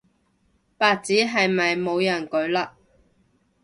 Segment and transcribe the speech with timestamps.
[0.79, 2.69] 白紙係咪冇人舉嘞